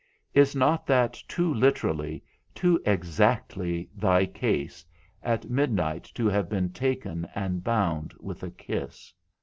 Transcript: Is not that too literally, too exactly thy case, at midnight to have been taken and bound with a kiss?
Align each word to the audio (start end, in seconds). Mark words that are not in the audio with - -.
Is 0.33 0.55
not 0.55 0.87
that 0.87 1.13
too 1.27 1.53
literally, 1.53 2.23
too 2.55 2.81
exactly 2.87 3.87
thy 3.95 4.25
case, 4.25 4.83
at 5.21 5.47
midnight 5.47 6.05
to 6.15 6.25
have 6.25 6.49
been 6.49 6.73
taken 6.73 7.27
and 7.35 7.63
bound 7.63 8.15
with 8.19 8.41
a 8.41 8.49
kiss? 8.49 9.13